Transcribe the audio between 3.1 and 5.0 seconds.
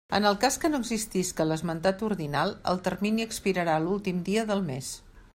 expirarà l'últim dia del mes.